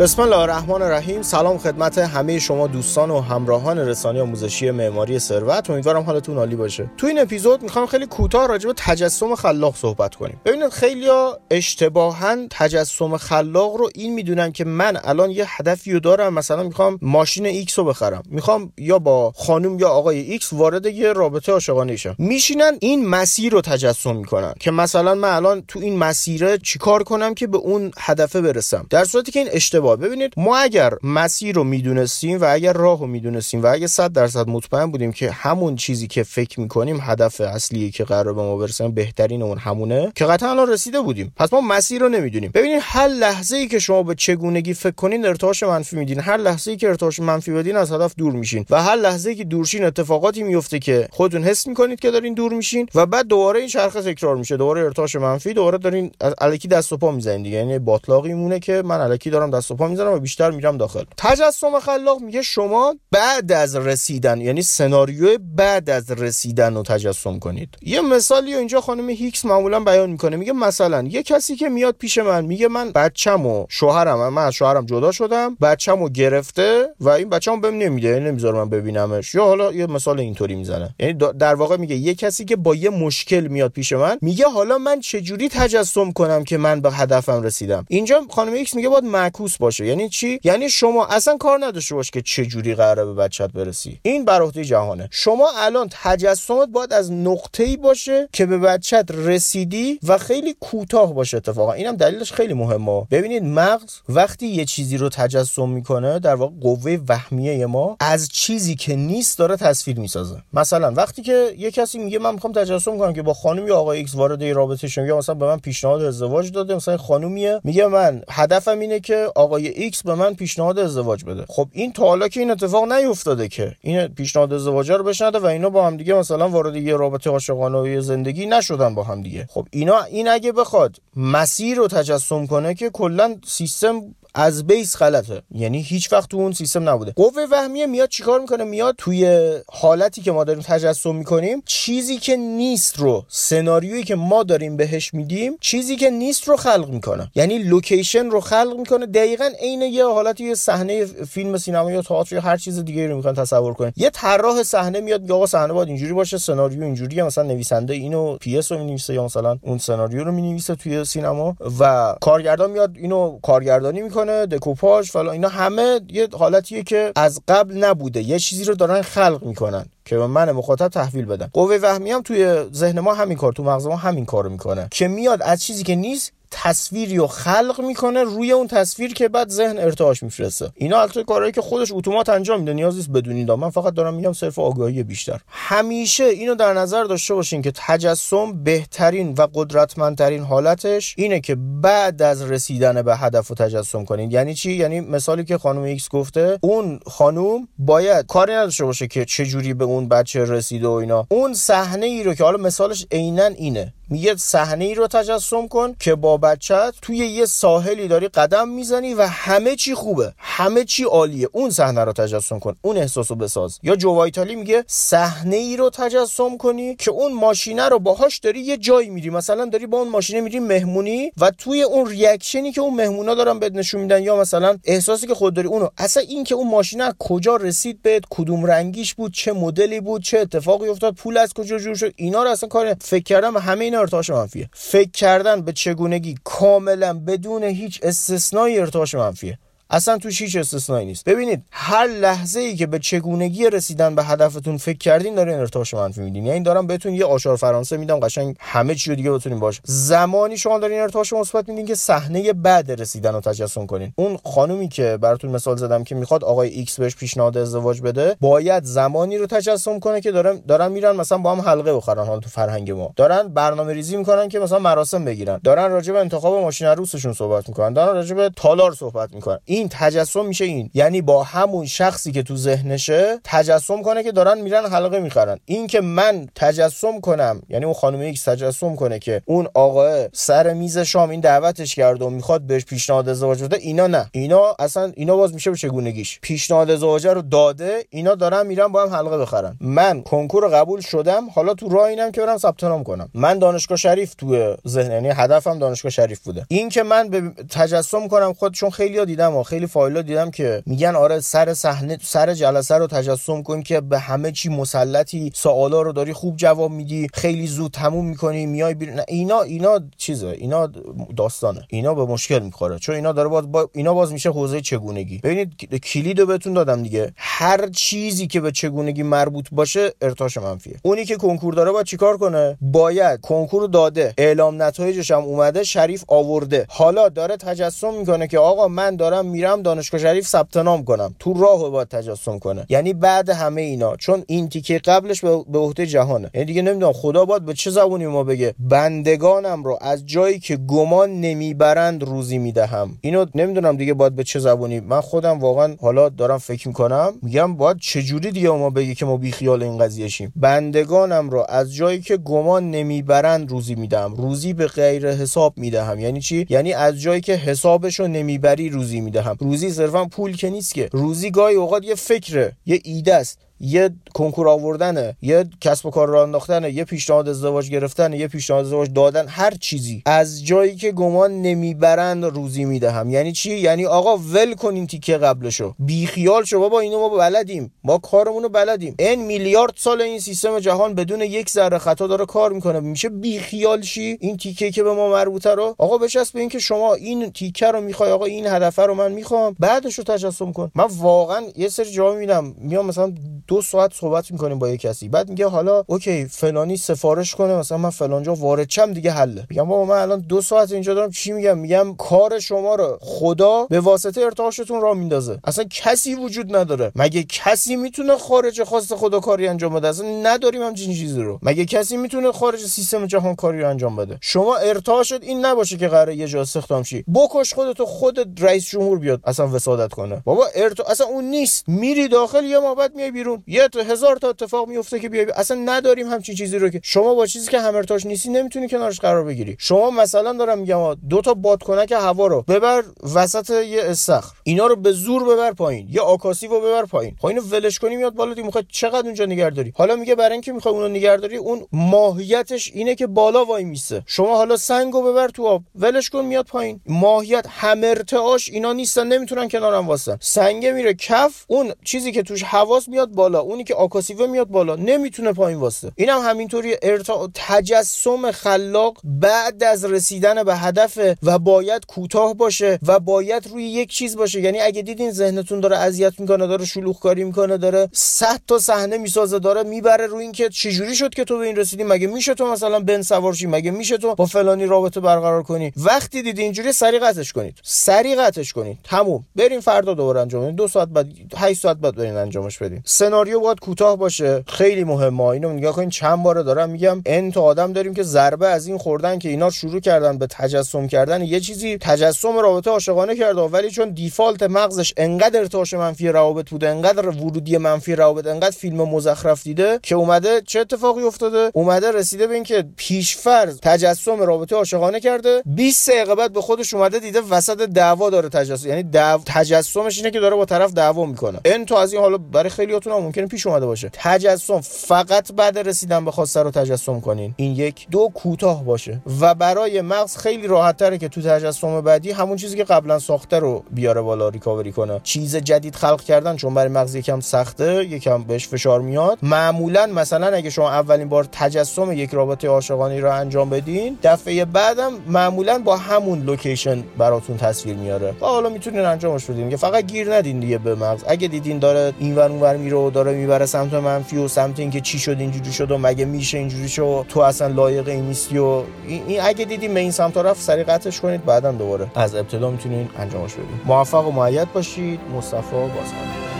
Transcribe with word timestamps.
بسم 0.00 0.22
الله 0.22 0.38
الرحمن 0.38 0.82
الرحیم. 0.82 1.22
سلام 1.22 1.58
خدمت 1.58 1.98
همه 1.98 2.38
شما 2.38 2.66
دوستان 2.66 3.10
و 3.10 3.20
همراهان 3.20 3.78
رسانه 3.78 4.22
آموزشی 4.22 4.70
معماری 4.70 5.18
ثروت. 5.18 5.70
امیدوارم 5.70 6.02
حالتون 6.02 6.36
عالی 6.36 6.56
باشه. 6.56 6.90
تو 6.96 7.06
این 7.06 7.20
اپیزود 7.20 7.62
می‌خوام 7.62 7.86
خیلی 7.86 8.06
کوتاه 8.06 8.46
راجع 8.46 8.66
به 8.66 8.74
تجسم 8.76 9.34
خلاق 9.34 9.76
صحبت 9.76 10.14
کنیم. 10.14 10.40
ببینید 10.44 10.68
خیلیا 10.68 11.38
اشتباها 11.50 12.36
تجسم 12.50 13.16
خلاق 13.16 13.76
رو 13.76 13.90
این 13.94 14.14
می‌دونن 14.14 14.52
که 14.52 14.64
من 14.64 14.98
الان 15.04 15.30
یه 15.30 15.44
هدفی 15.48 15.92
رو 15.92 16.00
دارم. 16.00 16.34
مثلا 16.34 16.62
می‌خوام 16.62 16.98
ماشین 17.02 17.46
ایکس 17.46 17.78
رو 17.78 17.84
بخرم. 17.84 18.22
می‌خوام 18.30 18.72
یا 18.78 18.98
با 18.98 19.32
خانم 19.36 19.78
یا 19.78 19.88
آقای 19.88 20.18
ایکس 20.18 20.52
وارد 20.52 20.86
یه 20.86 21.12
رابطه 21.12 21.52
عاشقانه 21.52 21.96
شم. 21.96 22.14
میشینن 22.18 22.78
این 22.80 23.06
مسیر 23.06 23.52
رو 23.52 23.60
تجسم 23.60 24.16
می‌کنن 24.16 24.54
که 24.60 24.70
مثلا 24.70 25.14
من 25.14 25.36
الان 25.36 25.62
تو 25.68 25.78
این 25.78 25.98
مسیر 25.98 26.56
چیکار 26.56 27.02
کنم 27.02 27.34
که 27.34 27.46
به 27.46 27.58
اون 27.58 27.90
هدف 27.98 28.36
برسم. 28.36 28.86
در 28.90 29.04
صورتی 29.04 29.32
که 29.32 29.38
این 29.38 29.48
اشتباه 29.52 29.93
ببینید 29.96 30.32
ما 30.36 30.56
اگر 30.56 30.92
مسیر 31.02 31.54
رو 31.54 31.64
می‌دونستیم 31.64 32.40
و 32.40 32.44
اگر 32.52 32.72
راه 32.72 33.00
رو 33.00 33.06
می‌دونستیم 33.06 33.62
و 33.62 33.66
اگر 33.66 33.86
100 33.86 34.12
درصد 34.12 34.48
مطمئن 34.48 34.90
بودیم 34.90 35.12
که 35.12 35.30
همون 35.30 35.76
چیزی 35.76 36.06
که 36.06 36.22
فکر 36.22 36.60
می‌کنیم 36.60 36.98
هدف 37.00 37.40
اصلی 37.40 37.90
که 37.90 38.04
قراره 38.04 38.32
به 38.32 38.42
ما 38.42 38.56
برسه 38.56 38.88
بهترین 38.88 39.42
اون 39.42 39.58
همونه 39.58 40.12
که 40.14 40.24
قطعا 40.24 40.50
الان 40.50 40.68
رسیده 40.68 41.00
بودیم. 41.00 41.32
پس 41.36 41.52
ما 41.52 41.60
مسیر 41.60 42.00
رو 42.00 42.08
نمی‌دونیم. 42.08 42.50
ببینید 42.54 42.80
هر 42.82 43.08
لحظه 43.08 43.56
ای 43.56 43.68
که 43.68 43.78
شما 43.78 44.02
به 44.02 44.14
چگونگی 44.14 44.74
فکر 44.74 44.94
کنین 44.94 45.26
ارتعاش 45.26 45.62
منفی 45.62 45.96
میدین. 45.96 46.20
هر 46.20 46.36
لحظه 46.36 46.70
ای 46.70 46.76
که 46.76 46.88
ارتعاش 46.88 47.20
منفی 47.20 47.50
بدین 47.50 47.76
از 47.76 47.92
هدف 47.92 48.14
دور 48.18 48.32
میشین. 48.32 48.66
و 48.70 48.82
هر 48.82 48.96
لحظه 48.96 49.30
ای 49.30 49.36
که 49.36 49.44
دورشین 49.44 49.84
اتفاقاتی 49.84 50.42
میفته 50.42 50.78
که 50.78 51.08
خودتون 51.10 51.44
حس 51.44 51.66
می‌کنید 51.66 52.00
که 52.00 52.10
دارین 52.10 52.34
دور 52.34 52.52
میشین 52.52 52.86
و 52.94 53.06
بعد 53.06 53.26
دوباره 53.26 53.60
این 53.60 53.68
چرخه 53.68 54.02
تکرار 54.02 54.36
میشه. 54.36 54.56
دوباره 54.56 54.80
ارتعاش 54.80 55.16
منفی 55.16 55.52
دوباره 55.52 55.78
دارین 55.78 56.10
الکی 56.38 56.68
دست 56.68 56.92
و 56.92 56.96
پا 56.96 57.10
می‌زنین 57.10 57.42
دیگه. 57.42 57.56
یعنی 57.56 57.78
باطلاقی 57.78 58.34
مونه 58.34 58.60
که 58.60 58.82
من 58.84 59.00
الکی 59.00 59.30
دارم 59.30 59.50
دست 59.50 59.73
و 59.74 59.76
پا 59.76 59.88
می‌زنم 59.88 60.12
و 60.12 60.18
بیشتر 60.18 60.50
میرم 60.50 60.76
داخل. 60.76 61.04
تجسم 61.16 61.80
خلاق 61.80 62.20
میگه 62.20 62.42
شما 62.42 62.94
بعد 63.10 63.52
از 63.52 63.76
رسیدن 63.76 64.40
یعنی 64.40 64.62
سناریو 64.62 65.38
بعد 65.56 65.90
از 65.90 66.10
رسیدن 66.10 66.74
رو 66.74 66.82
تجسم 66.82 67.38
کنید. 67.38 67.68
یه 67.82 68.00
مثالی 68.00 68.54
اینجا 68.54 68.80
خانم 68.80 69.10
هیکس 69.10 69.44
معمولا 69.44 69.80
بیان 69.80 70.10
می‌کنه. 70.10 70.36
میگه 70.36 70.52
مثلا 70.52 71.02
یه 71.02 71.22
کسی 71.22 71.56
که 71.56 71.68
میاد 71.68 71.94
پیش 71.98 72.18
من 72.18 72.44
میگه 72.44 72.68
من 72.68 72.92
بچم 72.92 73.46
و 73.46 73.66
شوهرم 73.68 74.32
من 74.32 74.42
از 74.42 74.54
شوهرم 74.54 74.86
جدا 74.86 75.12
شدم 75.12 75.56
بچم 75.60 76.02
و 76.02 76.08
گرفته 76.08 76.88
و 77.00 77.08
این 77.08 77.28
بچه‌مو 77.28 77.60
بهم 77.60 77.74
نمیده 77.74 78.08
یعنی 78.08 78.24
نمی‌ذاره 78.24 78.58
من 78.58 78.68
ببینمش. 78.68 79.34
یا 79.34 79.44
حالا 79.44 79.72
یه 79.72 79.86
مثال 79.86 80.20
اینطوری 80.20 80.54
می‌زنه. 80.54 80.94
یعنی 81.00 81.12
در 81.12 81.54
واقع 81.54 81.76
میگه 81.76 81.96
یه 81.96 82.14
کسی 82.14 82.44
که 82.44 82.56
با 82.56 82.74
یه 82.74 82.90
مشکل 82.90 83.46
میاد 83.46 83.72
پیش 83.72 83.92
من 83.92 84.18
میگه 84.22 84.48
حالا 84.48 84.78
من 84.78 85.00
چجوری 85.00 85.48
تجسم 85.48 86.12
کنم 86.12 86.44
که 86.44 86.58
من 86.58 86.80
به 86.80 86.90
هدفم 86.90 87.42
رسیدم. 87.42 87.84
اینجا 87.88 88.22
خانم 88.30 88.52
ایکس 88.52 88.74
میگه 88.74 88.88
باید 88.88 89.04
معکوس 89.04 89.56
باشه. 89.64 89.86
یعنی 89.86 90.08
چی؟ 90.08 90.40
یعنی 90.44 90.70
شما 90.70 91.06
اصلا 91.06 91.36
کار 91.36 91.58
نداشته 91.62 91.94
باش 91.94 92.10
که 92.10 92.22
چه 92.22 92.46
جوری 92.46 92.74
قراره 92.74 93.04
به 93.04 93.14
بچت 93.14 93.52
برسی. 93.52 93.98
این 94.02 94.24
بر 94.24 94.42
عهده 94.42 94.64
جهانه. 94.64 95.08
شما 95.10 95.48
الان 95.56 95.88
تجسمت 95.90 96.68
باید 96.68 96.92
از 96.92 97.12
نقطه‌ای 97.12 97.76
باشه 97.76 98.28
که 98.32 98.46
به 98.46 98.58
بچت 98.58 99.06
رسیدی 99.10 99.98
و 100.06 100.18
خیلی 100.18 100.56
کوتاه 100.60 101.14
باشه 101.14 101.36
اتفاقا. 101.36 101.72
اینم 101.72 101.96
دلیلش 101.96 102.32
خیلی 102.32 102.54
مهمه. 102.54 103.06
ببینید 103.10 103.42
مغز 103.44 103.92
وقتی 104.08 104.46
یه 104.46 104.64
چیزی 104.64 104.96
رو 104.96 105.08
تجسم 105.08 105.68
می‌کنه 105.68 106.18
در 106.18 106.34
واقع 106.34 106.52
قوه 106.60 106.98
وهمیه 107.08 107.66
ما 107.66 107.96
از 108.00 108.28
چیزی 108.28 108.74
که 108.74 108.96
نیست 108.96 109.38
داره 109.38 109.56
تصویر 109.56 109.98
می‌سازه. 109.98 110.36
مثلا 110.52 110.90
وقتی 110.90 111.22
که 111.22 111.54
یه 111.58 111.70
کسی 111.70 111.98
میگه 111.98 112.18
من 112.18 112.34
می‌خوام 112.34 112.52
تجسم 112.52 112.98
کنم 112.98 113.12
که 113.12 113.22
با 113.22 113.34
خانم 113.34 113.66
یا 113.68 113.76
آقای 113.76 113.98
ایکس 113.98 114.14
وارد 114.14 114.44
رابطه 114.44 114.88
شم 114.88 115.06
یا 115.06 115.18
مثلا 115.18 115.34
به 115.34 115.46
من 115.46 115.58
پیشنهاد 115.58 116.02
ازدواج 116.02 116.52
داده 116.52 116.74
مثلا 116.74 116.96
خانومیه 116.96 117.60
میگه 117.64 117.86
من 117.86 118.22
هدفم 118.30 118.78
اینه 118.78 119.00
که 119.00 119.28
آقای 119.34 119.53
ایکس 119.54 120.02
به 120.02 120.14
من 120.14 120.34
پیشنهاد 120.34 120.78
ازدواج 120.78 121.24
بده. 121.24 121.44
خب 121.48 121.68
این 121.72 121.92
تا 121.92 122.06
حالا 122.06 122.28
که 122.28 122.40
این 122.40 122.50
اتفاق 122.50 122.92
نیفتاده 122.92 123.48
که. 123.48 123.76
این 123.80 124.06
پیشنهاد 124.06 124.52
ازدواج 124.52 124.90
رو 124.90 125.04
بشنده 125.04 125.38
و 125.38 125.46
اینا 125.46 125.70
با 125.70 125.86
هم 125.86 125.96
دیگه 125.96 126.14
مثلا 126.14 126.48
وارد 126.48 126.76
یه 126.76 126.96
رابطه 126.96 127.30
عاشقانه 127.30 127.78
و 127.78 128.00
زندگی 128.00 128.46
نشدن 128.46 128.94
با 128.94 129.02
هم 129.02 129.22
دیگه. 129.22 129.46
خب 129.50 129.66
اینا 129.70 130.02
این 130.02 130.28
اگه 130.28 130.52
بخواد 130.52 130.96
مسیر 131.16 131.76
رو 131.76 131.88
تجسم 131.88 132.46
کنه 132.46 132.74
که 132.74 132.90
کلا 132.90 133.36
سیستم 133.46 134.02
از 134.34 134.66
base 134.66 134.96
غلطه. 134.96 135.42
یعنی 135.50 135.82
هیچ 135.82 136.12
وقت 136.12 136.28
تو 136.30 136.36
اون 136.36 136.52
سیستم 136.52 136.88
نبوده. 136.88 137.12
قوه 137.16 137.42
وهمیه 137.50 137.86
میاد 137.86 138.08
چیکار 138.08 138.40
می‌کنه؟ 138.40 138.64
میاد 138.64 138.94
توی 138.98 139.50
حالتی 139.68 140.22
که 140.22 140.32
ما 140.32 140.44
داریم 140.44 140.62
تجسم 140.62 141.14
می‌کنیم 141.14 141.62
چیزی 141.66 142.18
که 142.18 142.36
نیست 142.36 142.98
رو 142.98 143.24
سناریویی 143.28 144.02
که 144.04 144.14
ما 144.14 144.42
داریم 144.42 144.76
بهش 144.76 145.14
میدیم 145.14 145.56
چیزی 145.60 145.96
که 145.96 146.10
نیست 146.10 146.48
رو 146.48 146.56
خلق 146.56 146.88
می‌کنه. 146.88 147.30
یعنی 147.34 147.58
location 147.58 148.26
رو 148.26 148.40
خلق 148.40 148.76
می‌کنه. 148.78 149.06
دقیقا 149.06 149.50
عین 149.60 149.82
یه 149.82 150.06
حالتی 150.06 150.44
یه 150.44 150.54
صحنه 150.54 151.04
فیلم 151.04 151.58
سینما 151.58 151.92
یا 151.92 152.02
تئاتر 152.02 152.34
یا 152.34 152.40
هر 152.40 152.56
چیز 152.56 152.84
دیگه 152.84 153.08
رو 153.08 153.16
می‌خوان 153.16 153.34
تصور 153.34 153.74
کنه 153.74 153.92
یه 153.96 154.10
طراح 154.10 154.62
صحنه 154.62 155.00
میاد 155.00 155.22
میگه 155.22 155.34
آقا 155.34 155.46
صحنه 155.46 155.72
باید 155.72 155.88
اینجوری 155.88 156.12
باشه 156.12 156.38
سناریو 156.38 156.82
اینجوریه 156.82 157.22
مثلا 157.22 157.44
نویسنده 157.44 157.94
اینو 157.94 158.36
پیس 158.36 158.72
رو 158.72 158.78
می‌نویسه 158.78 159.14
یا 159.14 159.24
مثلا 159.24 159.58
اون 159.62 159.78
سناریو 159.78 160.24
رو 160.24 160.32
می‌نویسه 160.32 160.74
توی 160.74 161.04
سینما 161.04 161.56
و 161.80 162.14
کارگردان 162.20 162.70
میاد 162.70 162.90
اینو 162.96 163.38
کارگردانی 163.42 164.02
می‌کنه. 164.02 164.23
می‌کنه 164.24 164.46
دکوپاژ 164.46 165.10
فلان 165.10 165.28
اینا 165.28 165.48
همه 165.48 166.00
یه 166.08 166.28
حالتیه 166.32 166.82
که 166.82 167.12
از 167.16 167.40
قبل 167.48 167.84
نبوده. 167.84 168.22
یه 168.22 168.38
چیزی 168.38 168.64
رو 168.64 168.74
دارن 168.74 169.02
خلق 169.02 169.44
می‌کنن 169.44 169.86
که 170.04 170.16
به 170.16 170.26
من 170.26 170.52
مخاطب 170.52 170.88
تحویل 170.88 171.24
بدن. 171.24 171.50
قوه 171.52 171.78
وهمیه 171.82 172.10
هم 172.10 172.22
توی 172.22 172.64
ذهن 172.74 173.00
ما 173.00 173.14
همین 173.14 173.38
کار 173.38 173.52
تو 173.52 173.62
مغز 173.64 173.86
ما 173.86 173.96
همین 173.96 174.26
کارو 174.26 174.50
می‌کنه. 174.50 174.88
که 174.90 175.08
میاد 175.08 175.42
از 175.42 175.62
چیزی 175.62 175.82
که 175.82 175.96
نیست 175.96 176.32
تصویری 176.56 177.16
رو 177.16 177.26
خلق 177.26 177.80
می‌کنه 177.80 178.22
روی 178.22 178.52
اون 178.52 178.66
تصویر 178.66 179.14
که 179.14 179.28
بعد 179.28 179.48
ذهن 179.48 179.78
ارتعاش 179.78 180.22
میفرسته. 180.22 180.70
اینا 180.74 181.00
البته 181.00 181.24
کارهایی 181.24 181.52
که 181.52 181.60
خودش 181.60 181.92
اتومات 181.92 182.28
انجام 182.28 182.60
میده 182.60 182.72
نیاز 182.72 182.96
نیست 182.96 183.10
بدونید 183.10 183.50
من 183.50 183.70
فقط 183.70 183.94
دارم 183.94 184.14
میگم 184.14 184.32
صرف 184.32 184.58
آگاهی 184.58 185.02
بیشتر. 185.02 185.40
همیشه 185.48 186.24
اینو 186.24 186.54
در 186.54 186.72
نظر 186.72 187.04
داشته 187.04 187.34
باشین 187.34 187.62
که 187.62 187.72
تجسم 187.74 188.64
بهترین 188.64 189.34
و 189.38 189.46
قدرتمندترین 189.54 190.42
حالتش 190.42 191.14
اینه 191.18 191.40
که 191.40 191.56
بعد 191.80 192.22
از 192.22 192.42
رسیدن 192.42 193.02
به 193.02 193.16
هدف 193.16 193.48
رو 193.48 193.54
تجسم 193.54 194.04
کنید 194.04 194.32
یعنی 194.32 194.54
چی؟ 194.54 194.72
یعنی 194.72 195.00
مثالی 195.00 195.44
که 195.44 195.58
خانم 195.58 195.82
ایکس 195.82 196.08
گفته 196.08 196.58
اون 196.60 197.00
خانم 197.06 197.68
باید 197.78 198.26
کاری 198.26 198.52
نداشته 198.52 198.84
باشه 198.84 199.06
که 199.06 199.24
چه 199.24 199.46
جوری 199.46 199.74
به 199.74 199.84
اون 199.84 200.08
بچه 200.08 200.44
رسیده 200.44 200.88
و 200.88 200.90
اینا. 200.90 201.26
اون 201.28 201.54
صحنه 201.54 202.06
ای 202.06 202.22
رو 202.22 202.34
که 202.34 202.44
حالا 202.44 202.58
مثالش 202.58 203.06
عینا 203.12 203.46
اینه. 203.46 203.92
میگه 204.08 204.36
صحنه 204.36 204.84
ای 204.84 204.94
رو 204.94 205.06
تجسم 205.06 205.68
کن 205.68 205.94
که 206.00 206.14
با 206.14 206.36
بچت 206.36 206.94
توی 207.02 207.16
یه 207.16 207.46
ساحلی 207.46 208.08
داری 208.08 208.28
قدم 208.28 208.68
می‌زنی 208.68 209.14
و 209.14 209.22
همه 209.22 209.76
چی 209.76 209.94
خوبه. 209.94 210.32
همه 210.38 210.84
چی 210.84 211.04
عالیه. 211.04 211.48
اون 211.52 211.70
صحنه 211.70 212.04
رو 212.04 212.12
تجسم 212.12 212.58
کن. 212.58 212.76
اون 212.82 212.96
احساس 212.96 213.30
رو 213.30 213.36
بساز. 213.36 213.78
یا 213.82 213.96
جوایتالی 213.96 214.56
میگه 214.56 214.84
صحنه 214.86 215.56
ای 215.56 215.76
رو 215.76 215.90
تجسم 215.90 216.56
کنی 216.56 216.96
که 216.96 217.10
اون 217.10 217.32
ماشینه 217.32 217.88
رو 217.88 217.98
باهاش 217.98 218.38
داری 218.38 218.60
یه 218.60 218.76
جایی 218.76 219.10
میری. 219.10 219.30
مثلا 219.30 219.64
داری 219.64 219.86
با 219.86 219.98
اون 219.98 220.08
ماشینه 220.08 220.40
میری 220.40 220.58
مهمونی 220.58 221.32
و 221.40 221.50
توی 221.50 221.82
اون 221.82 222.06
ریاکشنی 222.06 222.72
که 222.72 222.80
اون 222.80 222.94
مهمونا 222.94 223.34
دارن 223.34 223.58
بهت 223.58 223.72
نشون 223.72 224.00
میدن 224.00 224.22
یا 224.22 224.36
مثلا 224.36 224.78
احساسی 224.84 225.26
که 225.26 225.34
خود 225.34 225.54
داری 225.54 225.68
اونو. 225.68 225.88
اصلا 225.98 226.22
این 226.22 226.44
که 226.44 226.54
اون 226.54 226.68
ماشینه 226.68 227.12
کجا 227.18 227.56
رسید 227.56 228.02
بهت 228.02 228.22
کدوم 228.30 228.64
رنگیش 228.64 229.14
بود 229.14 229.32
چه 229.32 229.52
مدلی 229.52 230.00
بود 230.00 230.22
چه 230.22 230.38
اتفاقی 230.38 230.88
افتاد 230.88 231.14
پول 231.14 231.36
از 231.36 231.52
کجا 231.52 231.78
جور 231.78 231.94
شد 231.94 232.12
اینا 232.16 232.42
رو 232.42 232.50
اصلا 232.50 232.68
کار 232.68 232.96
فکر 233.00 233.22
کردم 233.22 233.56
همه 233.56 233.90
اینا 233.94 234.02
ارتعاش 234.02 234.30
منفیه. 234.30 234.68
فکر 234.72 235.10
کردن 235.10 235.62
به 235.62 235.72
چگونگی 235.72 236.34
کاملا 236.44 237.14
بدون 237.14 237.64
هیچ 237.64 238.00
استثنایی 238.02 238.78
ارتعاش 238.78 239.14
منفیه. 239.14 239.58
اصلا 239.94 240.18
توش 240.18 240.42
هیچ 240.42 240.56
استثنایی 240.56 241.06
نیست؟ 241.06 241.24
ببینید 241.24 241.62
هر 241.70 242.06
لحظه 242.06 242.60
ای 242.60 242.76
که 242.76 242.86
به 242.86 242.98
چگونگی 242.98 243.70
رسیدن 243.70 244.14
به 244.14 244.24
هدفتون 244.24 244.76
فکر 244.76 244.98
کردین 244.98 245.34
دارین 245.34 245.58
ارتعاش 245.58 245.94
منفی 245.94 246.20
میدین. 246.20 246.46
یعنی 246.46 246.60
دارم 246.60 246.86
بهتون 246.86 247.14
یه 247.14 247.24
آچار 247.24 247.56
فرانسه 247.56 247.96
میدم 247.96 248.20
قشنگ 248.20 248.56
همه 248.60 248.94
چی 248.94 249.10
رو 249.10 249.16
دیگه 249.16 249.30
بتونین 249.30 249.60
باشه 249.60 249.80
زمانی 249.84 250.56
شما 250.56 250.78
دارین 250.78 251.00
ارتعاش 251.00 251.32
مثبت 251.32 251.68
میدین 251.68 251.86
که 251.86 251.94
صحنه 251.94 252.52
بعد 252.52 253.00
رسیدن 253.00 253.34
رو 253.34 253.40
تجسم 253.40 253.86
کنین. 253.86 254.12
اون 254.16 254.38
خانومی 254.44 254.88
که 254.88 255.18
براتون 255.20 255.50
مثال 255.50 255.76
زدم 255.76 256.04
که 256.04 256.14
می‌خواد 256.14 256.44
آقای 256.44 256.68
ایکس 256.68 257.00
بهش 257.00 257.16
پیشنهاد 257.16 257.56
ازدواج 257.56 258.00
بده 258.00 258.36
باید 258.40 258.84
زمانی 258.84 259.38
رو 259.38 259.46
تجسم 259.46 259.98
کنه 259.98 260.20
که 260.20 260.32
دارن 260.32 260.62
دارن 260.68 260.92
میرن 260.92 261.16
مثلا 261.16 261.38
با 261.38 261.52
هم 261.54 261.60
حلقه 261.60 261.94
بخرن 261.94 262.26
حالا 262.26 262.40
تو 262.40 262.48
فرهنگ 262.48 262.90
ما. 262.90 263.12
دارن 263.16 263.48
برنامه 263.48 263.92
ریزی 263.92 264.16
می‌کنن 264.16 264.48
که 264.48 264.58
مثلا 264.58 264.78
مراسم 264.78 265.24
بگیرن. 265.24 265.60
دارن 265.64 265.90
راجع 265.90 266.12
به 266.12 266.18
انتخاب 266.18 266.62
ماشین 266.62 266.86
عروسشون 266.86 267.32
صحبت 267.32 267.68
می‌کنن. 267.68 267.92
دارن 267.92 268.14
راجع 268.14 268.34
به 268.34 268.50
تالار 268.56 268.94
صحبت 268.94 269.34
می‌کنن. 269.34 269.58
تجسم 269.88 270.46
میشه 270.46 270.64
این. 270.64 270.90
یعنی 270.94 271.22
با 271.22 271.42
همون 271.42 271.86
شخصی 271.86 272.32
که 272.32 272.42
تو 272.42 272.56
ذهنشه 272.56 273.40
تجسم 273.44 274.02
کنه 274.02 274.22
که 274.22 274.32
دارن 274.32 274.60
میرن 274.60 274.86
حلقه 274.86 275.20
می‌خرن. 275.20 275.58
این 275.64 275.86
که 275.86 276.00
من 276.00 276.46
تجسم 276.54 277.20
کنم 277.20 277.62
یعنی 277.68 277.84
اون 277.84 277.94
خانم 277.94 278.20
ایکس 278.20 278.44
تجسم 278.44 278.96
کنه 278.96 279.18
که 279.18 279.42
اون 279.44 279.68
آقا 279.74 280.28
سر 280.32 280.72
میز 280.72 280.98
شام 280.98 281.30
این 281.30 281.40
دعوتش 281.40 281.94
کرده 281.94 282.24
و 282.24 282.30
می‌خواد 282.30 282.62
بهش 282.62 282.84
پیشنهاد 282.84 283.28
ازدواج 283.28 283.62
بده 283.62 283.76
اینا 283.76 284.06
نه. 284.06 284.30
اینا 284.32 284.76
اصلا 284.78 285.12
اینا 285.16 285.36
باز 285.36 285.54
میشه 285.54 285.70
به 285.70 285.76
چگونگیش. 285.76 286.38
پیشنهاد 286.42 286.90
ازدواج 286.90 287.26
رو 287.26 287.42
داده 287.42 288.04
اینا 288.10 288.34
دارن 288.34 288.66
میرن 288.66 288.88
با 288.88 289.02
هم 289.02 289.14
حلقه 289.14 289.38
بخرن. 289.38 289.76
من 289.80 290.22
کنکور 290.22 290.68
قبول 290.68 291.00
شدم 291.00 291.48
حالا 291.50 291.74
تو 291.74 291.88
راه 291.88 292.04
اینم 292.04 292.32
که 292.32 292.40
برم 292.40 292.58
ثبت 292.58 292.84
نام 292.84 293.04
کنم. 293.04 293.28
من 293.34 293.58
دانشگاه 293.58 293.98
شریف 293.98 294.34
تو 294.34 294.76
ذهن 294.88 295.12
یعنی 295.12 295.28
هدفم 295.28 295.78
دانشگاه 295.78 296.10
شریف 296.10 296.40
بوده. 296.40 296.66
این 296.68 296.88
که 296.88 297.02
من 297.02 297.28
به 297.28 297.42
تجسم 297.70 298.28
کنم 298.28 298.52
خود 298.52 298.74
چون 298.74 298.90
خیلی 298.90 299.26
دیدم 299.26 299.56
و 299.56 299.62
خیلی 299.64 299.86
فایلا 299.86 300.22
دیدم 300.22 300.50
که 300.50 300.82
میگن 300.86 301.16
آره 301.16 301.40
سر 301.40 301.74
صحنه 301.74 302.18
سر 302.22 302.54
جلسه 302.54 302.94
رو 302.94 303.06
تجسم 303.06 303.62
کن 303.62 303.82
که 303.82 304.00
به 304.00 304.18
همه 304.18 304.52
چی 304.52 304.68
مسلطی 304.68 305.50
سوالا 305.54 306.02
رو 306.02 306.12
داری 306.12 306.32
خوب 306.32 306.56
جواب 306.56 306.90
میدی 306.90 307.28
خیلی 307.34 307.66
زود 307.66 307.92
تموم 307.92 308.26
می‌کنی 308.26 308.66
میای 308.66 308.94
بیر... 308.94 309.20
اینا 309.28 309.62
اینا 309.62 310.00
چیزه 310.16 310.48
اینا 310.48 310.90
داستانه. 311.36 311.86
اینا 311.88 312.14
به 312.14 312.24
مشکل 312.24 312.58
می‌خوره. 312.58 312.98
چون 312.98 313.14
اینا 313.14 313.32
داره 313.32 313.48
باز 313.48 313.72
با... 313.72 313.90
اینا 313.94 314.14
باز 314.14 314.32
میشه 314.32 314.50
حوزه 314.50 314.80
چگونگی. 314.80 315.38
ببینید 315.38 316.00
کلید 316.04 316.40
رو 316.40 316.46
بهتون 316.46 316.72
دادم 316.72 317.02
دیگه. 317.02 317.32
هر 317.36 317.88
چیزی 317.88 318.46
که 318.46 318.60
به 318.60 318.72
چگونگی 318.72 319.22
مربوط 319.22 319.66
باشه 319.72 320.12
ارتاش 320.22 320.56
منفیه. 320.58 320.96
اونی 321.02 321.24
که 321.24 321.36
کنکور 321.36 321.74
داره 321.74 321.92
باید 321.92 322.06
چیکار 322.06 322.36
کنه؟ 322.38 322.78
باید 322.80 323.40
کنکور 323.40 323.88
داده. 323.88 324.34
اعلام 324.38 324.82
نتایجش 324.82 325.30
هم 325.30 325.42
اومده 325.42 325.84
شریف 325.84 326.24
آورده. 326.28 326.86
حالا 326.88 327.28
داره 327.28 327.56
تجسم 327.56 328.14
می‌کنه 328.14 328.46
که 328.46 328.58
آقا 328.58 328.88
من 328.88 329.16
دارم 329.16 329.53
میرم 329.54 329.82
دانشگاه 329.82 330.20
شریف 330.20 330.46
ثبت 330.46 330.76
نام 330.76 331.04
کنم 331.04 331.34
تو 331.38 331.54
راه 331.54 331.90
باید 331.90 332.08
تجسم 332.08 332.58
کنه. 332.58 332.86
یعنی 332.88 333.12
بعد 333.12 333.50
همه 333.50 333.80
اینا 333.80 334.16
چون 334.16 334.44
این 334.46 334.68
تیکه 334.68 334.98
قبلش 334.98 335.40
به 335.40 335.78
عهده 335.78 336.06
جهانه. 336.06 336.50
یعنی 336.54 336.66
دیگه 336.66 336.82
نمی‌دونم 336.82 337.12
خدا 337.12 337.44
باید 337.44 337.64
به 337.64 337.74
چه 337.74 337.90
زبونی 337.90 338.26
ما 338.26 338.44
بگه. 338.44 338.74
بندگانم 338.78 339.84
رو 339.84 339.98
از 340.00 340.26
جایی 340.26 340.58
که 340.58 340.76
گمان 340.76 341.40
نمی‌برند 341.40 342.22
روزی 342.22 342.58
می‌دهم. 342.58 343.18
اینو 343.20 343.46
نمی‌دونم 343.54 343.96
دیگه 343.96 344.14
باید 344.14 344.34
به 344.34 344.44
چه 344.44 344.58
زبونی. 344.58 345.00
من 345.00 345.20
خودم 345.20 345.58
واقعا 345.58 345.96
حالا 346.00 346.28
دارم 346.28 346.58
فکر 346.58 346.88
می‌کنم 346.88 347.32
میگم 347.42 347.76
باید 347.76 347.96
چه 348.00 348.22
جوری 348.22 348.50
دیگه 348.50 348.70
ما 348.70 348.90
بگه 348.90 349.14
که 349.14 349.24
ما 349.26 349.36
بی 349.36 349.52
خیال 349.52 349.82
این 349.82 349.98
قضیه 349.98 350.28
شیم. 350.28 350.52
بندگانم 350.56 351.50
رو 351.50 351.66
از 351.68 351.94
جایی 351.94 352.20
که 352.20 352.36
گمان 352.36 352.90
نمی‌برند 352.90 353.70
روزی 353.70 353.94
می‌دهم. 353.94 354.34
روزی 354.34 354.72
به 354.72 354.86
غیر 354.86 355.30
حساب 355.30 355.72
می‌دهم. 355.76 356.20
یعنی 356.20 356.40
چی؟ 356.40 356.66
یعنی 356.68 356.92
از 356.92 357.20
جایی 357.20 357.40
که 357.40 357.54
حسابش 357.54 358.20
رو 358.20 358.28
نمی‌بری 358.28 358.88
روزی 358.88 359.20
می‌دهم. 359.20 359.43
روزی 359.52 359.90
صرفا 359.90 360.24
پول 360.24 360.56
که 360.56 360.70
نیست 360.70 360.94
که. 360.94 361.08
روزی 361.12 361.50
گاهی 361.50 361.74
اوقات 361.74 362.04
یه 362.04 362.14
فکره 362.14 362.76
یه 362.86 363.00
ایده 363.04 363.34
است. 363.34 363.58
یه 363.84 364.10
کنکور 364.34 364.68
آوردنه 364.68 365.36
یه 365.42 365.64
کسب 365.80 366.06
و 366.06 366.10
کار 366.10 366.28
راه 366.28 366.42
انداختنه 366.42 366.90
یه 366.90 367.04
پیشنهاد 367.04 367.48
ازدواج 367.48 367.90
گرفتن 367.90 368.32
یه 368.32 368.48
پیشنهاد 368.48 368.84
ازدواج 368.84 369.12
دادن 369.12 369.46
هر 369.48 369.74
چیزی. 369.74 370.22
از 370.26 370.64
جایی 370.64 370.96
که 370.96 371.12
گمان 371.12 371.62
نمی‌برند 371.62 372.44
روزی 372.44 372.84
می‌دهم. 372.84 373.30
یعنی 373.30 373.52
چی؟ 373.52 373.74
یعنی 373.78 374.06
آقا 374.06 374.36
ول 374.36 374.74
کنین 374.74 375.06
تیکه 375.06 375.38
قبلشو. 375.38 375.94
بی 375.98 376.26
خیال 376.26 376.64
شو 376.64 376.80
بابا 376.80 377.00
اینو 377.00 377.18
ما 377.18 377.28
بلدیم. 377.28 377.92
ما 378.04 378.18
کارمونو 378.18 378.68
بلدیم. 378.68 379.14
این 379.18 379.46
میلیارد 379.46 379.92
سال 379.96 380.20
این 380.20 380.38
سیستم 380.38 380.78
جهان 380.78 381.14
بدون 381.14 381.40
یک 381.40 381.70
ذره 381.70 381.98
خطا 381.98 382.26
داره 382.26 382.46
کار 382.46 382.72
می‌کنه. 382.72 383.00
میشه 383.00 383.28
بی 383.28 383.58
خیال 383.58 384.02
شی؟ 384.02 384.38
این 384.40 384.56
تیکه 384.56 384.90
که 384.90 385.02
به 385.02 385.12
ما 385.12 385.30
مربوطه 385.30 385.70
رو؟ 385.70 385.94
آقا 385.98 386.18
بچسب 386.18 386.56
این 386.56 386.68
که 386.68 386.78
شما 386.78 387.14
این 387.14 387.50
تیکه 387.50 387.86
رو 387.86 388.00
می‌خوای 388.00 388.30
آقا 388.30 388.44
این 388.44 388.66
هدف 388.66 388.98
رو 388.98 389.14
من 389.14 389.32
می‌خوام. 389.32 389.76
بعدش 389.78 390.18
رو 390.18 390.24
تجسم 390.24 390.72
کن. 390.72 390.90
من 390.94 391.06
واقعا 391.18 391.62
یه 391.76 391.88
سری 391.88 392.10
جا 392.10 392.32
می‌بینم. 392.32 392.74
میام 392.78 393.06
مثلا 393.06 393.32
ساعت 393.82 394.14
صحبت 394.14 394.50
می‌کنیم 394.50 394.78
با 394.78 394.88
یه 394.88 394.96
کسی. 394.96 395.28
بعد 395.28 395.48
میگه 395.48 395.66
حالا 395.66 396.04
اوکی 396.06 396.44
فلانی 396.44 396.96
سفارش 396.96 397.54
کنه 397.54 397.76
مثلا 397.76 397.98
من 397.98 398.10
فلانجا 398.10 398.54
وارد 398.54 398.88
چم 398.88 399.12
دیگه 399.12 399.30
حله. 399.30 399.66
میگم 399.70 399.88
بابا 399.88 400.04
من 400.04 400.18
الان 400.22 400.40
دو 400.40 400.60
ساعت 400.60 400.92
اینجا 400.92 401.14
دارم 401.14 401.30
چی 401.30 401.52
میگم؟ 401.52 401.78
میگم 401.78 402.14
کار 402.14 402.58
شما 402.58 402.94
رو 402.94 403.18
خدا 403.20 403.86
به 403.90 404.00
واسطه 404.00 404.40
ارتعاشتون 404.40 405.00
را 405.00 405.14
میندازه. 405.14 405.58
اصلا 405.64 405.84
کسی 405.90 406.34
وجود 406.34 406.76
نداره. 406.76 407.12
مگه 407.16 407.42
کسی 407.42 407.96
می‌تونه 407.96 408.38
خارج 408.38 408.82
خواست 408.82 409.14
خدا 409.14 409.40
کاری 409.40 409.68
انجام 409.68 409.94
بده؟ 409.94 410.08
اصلا 410.08 410.26
نداریم 410.42 410.82
همچین 410.82 411.14
چیزی 411.14 411.42
رو. 411.42 411.58
مگه 411.62 411.84
کسی 411.84 412.16
می‌تونه 412.16 412.52
خارج 412.52 412.80
سیستم 412.80 413.26
جهان 413.26 413.54
کاری 413.54 413.80
رو 413.80 413.88
انجام 413.88 414.16
بده؟ 414.16 414.38
شما 414.40 414.76
ارتعاشت 414.76 415.42
این 415.42 415.64
نباشه 415.64 415.96
که 415.96 416.08
قراره 416.08 416.36
یه 416.36 416.46
جا 416.48 416.60
استخدام 416.60 417.02
شی. 417.02 417.24
بکش 417.34 417.74
خودتو 417.74 418.06
خودت 418.06 418.46
رئیس 418.58 418.88
جمهور 418.88 419.18
بیاد 419.18 419.40
اصلا 419.44 419.68
وسادت 419.68 420.12
کنه. 420.12 420.42
بابا 420.44 420.66
ارتا 420.74 421.04
اصلا 421.04 421.26
اون 421.26 421.44
نیست. 421.44 421.84
میری 421.88 422.28
داخل 422.28 422.64
یه 422.64 422.78
ما 422.78 422.94
بعد 422.94 423.14
میای 423.14 423.30
بیرون. 423.30 423.53
یه 423.66 423.88
تا 423.88 424.00
هزار 424.00 424.36
تا 424.36 424.48
اتفاق 424.48 424.88
میفته 424.88 425.20
که 425.20 425.28
بیای 425.28 425.46
اصلا 425.56 425.76
نداریم 425.84 426.28
همچین 426.28 426.54
چیزی 426.54 426.78
رو 426.78 426.88
که 426.88 427.00
شما 427.04 427.34
با 427.34 427.46
چیزی 427.46 427.70
که 427.70 427.80
همرتاش 427.80 428.26
نیستی 428.26 428.50
نمی‌تونی 428.50 428.88
کنارش 428.88 429.20
قرار 429.20 429.44
بگیری. 429.44 429.76
شما 429.78 430.10
مثلا 430.10 430.52
دارم 430.52 430.78
میگم 430.78 431.14
دو 431.14 431.40
تا 431.40 431.54
بادکنک 431.54 432.12
هوا 432.12 432.46
رو 432.46 432.62
ببر 432.62 433.04
وسط 433.34 433.70
یه 433.70 434.02
استخر 434.02 434.52
اینا 434.62 434.86
رو 434.86 434.96
به 434.96 435.12
زور 435.12 435.44
ببر 435.44 435.72
پایین. 435.72 436.08
یه 436.10 436.20
آکاسی 436.20 436.66
رو 436.66 436.80
ببر 436.80 437.04
پایین. 437.04 437.36
خب 437.38 437.46
اینو 437.46 437.62
ولش 437.62 437.98
کنی 437.98 438.16
میاد 438.16 438.34
بالا 438.34 438.54
دیگه. 438.54 438.66
می‌خواد 438.66 438.86
چقدر 438.92 439.26
اونجا 439.26 439.46
نگهداری؟ 439.46 439.92
حالا 439.96 440.16
میگه 440.16 440.34
برای 440.34 440.52
اینکه 440.52 440.72
می‌خوای 440.72 440.94
اونو 440.94 441.08
نگهداری 441.08 441.56
اون 441.56 441.86
ماهیتش 441.92 442.90
اینه 442.94 443.14
که 443.14 443.26
بالا 443.26 443.64
وای 443.64 443.84
میسه. 443.84 444.22
شما 444.26 444.56
حالا 444.56 444.76
سنگو 444.76 445.22
ببر 445.22 445.48
تو 445.48 445.66
آب. 445.66 445.82
ولش 445.94 446.30
کن 446.30 446.44
میاد 446.44 446.66
پایین. 446.66 447.00
ماهیت 447.06 447.66
همرتاش 447.68 448.68
اینا 448.68 448.92
نیستن. 448.92 449.26
نمی‌تونن 449.26 449.68
کنارم 449.68 450.08
واسن. 450.08 450.38
سنگه 450.40 450.92
میره 450.92 451.14
کف. 451.14 451.64
اون 451.66 451.92
چیزی 452.04 452.32
که 452.32 452.42
توش 452.42 452.62
حواس 452.62 453.08
میاد 453.08 453.28
بالا 453.28 453.43
اونی 453.44 453.84
که 453.84 453.94
آکاسیوه 453.94 454.46
میاد 454.46 454.68
بالا 454.68 454.96
نمی‌تونه 454.96 455.52
پایین 455.52 455.80
واسه. 455.80 456.12
اینم 456.16 456.40
هم 456.40 456.50
همینطوری 456.50 456.96
ارتا... 457.02 457.50
تجسم 457.54 458.50
خلاق 458.50 459.20
بعد 459.24 459.84
از 459.84 460.04
رسیدن 460.04 460.62
به 460.62 460.76
هدف 460.76 461.18
و 461.42 461.58
باید 461.58 462.06
کوتاه 462.06 462.54
باشه 462.54 462.98
و 463.06 463.18
باید 463.18 463.66
روی 463.66 463.84
یک 463.84 464.10
چیز 464.10 464.36
باشه. 464.36 464.60
یعنی 464.60 464.80
اگه 464.80 465.02
دیدین 465.02 465.30
ذهنتون 465.30 465.80
داره 465.80 465.96
اذیت 465.96 466.40
می‌کنه 466.40 466.66
داره 466.66 466.84
شلوغ 466.84 467.18
کاری 467.18 467.44
می‌کنه 467.44 467.76
داره 467.76 468.08
100 468.12 468.60
تا 468.66 468.78
صحنه 468.78 469.18
می‌سازه 469.18 469.58
داره 469.58 469.82
می‌بره 469.82 470.26
روی 470.26 470.42
اینکه 470.42 470.68
چجوری 470.68 471.16
شد 471.16 471.34
که 471.34 471.44
تو 471.44 471.58
به 471.58 471.66
این 471.66 471.76
رسیدی؟ 471.76 472.04
مگه 472.04 472.26
میشه 472.26 472.54
تو 472.54 472.66
مثلا 472.66 473.00
بن 473.00 473.22
سوار 473.22 473.54
شی؟ 473.54 473.66
مگه 473.66 473.90
میشه 473.90 474.18
تو 474.18 474.34
با 474.34 474.46
فلانی 474.46 474.86
رابطه 474.86 475.20
برقرار 475.20 475.62
کنی؟ 475.62 475.92
وقتی 475.96 476.42
دیدی 476.42 476.62
اینجوری 476.62 476.92
سری 476.92 477.18
قطعش 477.18 477.52
کنید. 477.52 477.78
سری 477.82 478.34
قطعش 478.34 478.72
کنید. 478.72 478.98
تموم. 479.04 479.44
بریم 479.56 479.80
فردا 479.80 480.14
دوباره 480.14 480.40
انجام 480.40 480.70
دو 480.70 480.88
ساعت 480.88 481.08
بعد 481.08 481.26
8 481.56 481.80
ساعت 481.80 481.96
بعد 481.96 482.14
برین 482.14 482.36
انجامش 482.36 482.78
بدین. 482.78 483.02
سناریو 483.34 483.60
باید 483.60 483.80
کوتاه 483.80 484.16
باشه. 484.16 484.64
خیلی 484.66 485.04
مهمه. 485.04 485.44
اینو 485.44 485.72
نگاه 485.72 485.94
کنین 485.94 486.10
چند 486.10 486.42
بار 486.42 486.62
دارم 486.62 486.90
میگم 486.90 487.22
ان 487.26 487.50
تا 487.52 487.62
آدم 487.62 487.92
داریم 487.92 488.14
که 488.14 488.22
ضربه 488.22 488.68
از 488.68 488.86
این 488.86 488.98
خوردن 488.98 489.38
که 489.38 489.48
اینا 489.48 489.70
شروع 489.70 490.00
کردن 490.00 490.38
به 490.38 490.46
تجسم 490.46 491.06
کردن 491.06 491.42
یه 491.42 491.60
چیزی 491.60 491.98
تجسم 491.98 492.58
رابطه 492.58 492.90
عاشقانه 492.90 493.36
کرده. 493.36 493.60
ولی 493.60 493.90
چون 493.90 494.10
دیفالت 494.10 494.62
مغزش 494.62 495.12
انقدر 495.16 495.60
ارتعاش 495.60 495.94
منفی 495.94 496.28
روابط 496.28 496.70
بوده 496.70 496.88
انقدر 496.88 497.28
ورودی 497.28 497.76
منفی 497.76 498.16
روابط 498.16 498.46
انقدر 498.46 498.76
فیلم 498.76 498.96
مزخرف 498.96 499.62
دیده 499.62 499.98
که 500.02 500.14
اومده 500.14 500.60
چه 500.60 500.80
اتفاقی 500.80 501.22
افتاده؟ 501.22 501.70
اومده 501.74 502.12
رسیده 502.12 502.46
به 502.46 502.54
اینکه 502.54 502.84
پیشفرض 502.96 503.78
تجسم 503.82 504.40
رابطه 504.40 504.76
عاشقانه 504.76 505.20
کرده. 505.20 505.62
20 505.66 506.10
دقیقه 506.10 506.34
بعد 506.34 506.52
به 506.52 506.60
خودش 506.60 506.94
اومده 506.94 507.18
دیده 507.18 507.40
وسط 507.40 507.82
دعوا 507.82 508.30
داره 508.30 508.48
تجسم. 508.48 508.88
یعنی 508.88 509.02
دعو... 509.02 509.40
تجسمش 509.46 510.18
اینه 510.18 510.30
که 510.30 510.40
داره 510.40 510.56
با 510.56 510.64
طرف 510.64 510.92
دعوا 510.92 511.26
می‌کنه. 511.26 511.60
این 511.64 511.86
تو 511.86 511.94
از 511.94 512.12
این 512.12 512.22
حالا 512.22 512.38
برای 512.38 512.70
خیلیاتون 512.70 513.12
ممکنه 513.24 513.46
پیش 513.46 513.66
اومده 513.66 513.86
باشه. 513.86 514.10
تجسم. 514.12 514.80
فقط 514.80 515.52
بعد 515.52 515.78
رسیدن 515.78 516.24
به 516.24 516.30
خواسته 516.30 516.62
رو 516.62 516.70
تجسم 516.70 517.20
کنین. 517.20 517.54
این 517.56 517.72
یک. 517.72 518.06
دو 518.10 518.30
کوتاه 518.34 518.84
باشه. 518.84 519.20
و 519.40 519.54
برای 519.54 520.00
مغز 520.00 520.36
خیلی 520.36 520.66
راحت 520.66 520.96
تره 520.96 521.18
که 521.18 521.28
تو 521.28 521.40
تجسم 521.40 522.00
بعدی 522.00 522.30
همون 522.30 522.56
چیزی 522.56 522.76
که 522.76 522.84
قبلا 522.84 523.18
ساخته 523.18 523.58
رو 523.58 523.84
بیاره 523.90 524.20
بالا 524.20 524.48
recovery 524.48 524.92
کنه. 524.92 525.20
چیز 525.22 525.56
جدید 525.56 525.96
خلق 525.96 526.20
کردن 526.20 526.56
چون 526.56 526.74
برای 526.74 526.88
مغز 526.88 527.14
یکم 527.14 527.40
سخته 527.40 528.04
یکم 528.04 528.42
بهش 528.42 528.68
فشار 528.68 529.00
میاد. 529.00 529.38
معمولا 529.42 530.06
مثلا 530.06 530.46
اگه 530.46 530.70
شما 530.70 530.90
اولین 530.90 531.28
بار 531.28 531.44
تجسم 531.52 532.12
یک 532.12 532.30
رابطه 532.30 532.68
عاشقانه 532.68 533.20
رو 533.20 533.32
انجام 533.32 533.70
بدین 533.70 534.18
دفعه 534.22 534.64
بعدم 534.64 535.12
معمولا 535.26 535.78
با 535.78 535.96
همون 535.96 536.42
location 536.42 537.02
براتون 537.18 537.56
تصویر 537.56 537.96
میاره. 537.96 538.34
حالا 538.40 538.68
می‌تونین 538.68 539.00
انجامش 539.00 539.44
بدین. 539.44 539.76
فقط 539.76 540.06
گیر 540.06 540.34
ندین 540.34 540.60
دیگه 540.60 540.78
به 540.78 540.94
مغز. 540.94 541.22
اگه 541.26 541.48
دیدین 541.48 541.78
داره 541.78 542.12
اینور 542.18 542.50
اونور 542.50 542.76
میره 542.76 542.96
و 542.96 543.10
داره 543.14 543.32
می‌بره 543.32 543.66
سمت 543.66 543.94
منفی 543.94 544.36
و 544.36 544.48
سمت 544.48 544.80
اینکه 544.80 545.00
چی 545.00 545.18
شد 545.18 545.36
اینجوری 545.38 545.72
شد 545.72 545.90
و 545.90 545.98
مگه 545.98 546.24
میشه 546.24 546.58
اینجوری 546.58 546.88
شد 546.88 547.26
تو 547.28 547.40
اصلا 547.40 547.68
لایق 547.68 548.08
این 548.08 548.24
نیستی 548.24 548.58
و 548.58 548.82
این 549.06 549.40
اگه 549.42 549.64
دیدین 549.64 549.94
به 549.94 550.00
این 550.00 550.10
سمت 550.10 550.36
رفت 550.36 550.60
سریع 550.60 550.87
قطعش 550.87 551.20
کنید 551.20 551.44
بعدا 551.44 551.72
دوباره. 551.72 552.06
از 552.14 552.34
ابتدا 552.34 552.70
می‌تونین 552.70 553.08
انجامش 553.18 553.52
بدین. 553.52 553.80
موفق 553.84 554.28
و 554.28 554.30
معید 554.30 554.72
باشید. 554.72 555.20
مصطفی 555.36 555.76
بازخانه 555.76 556.53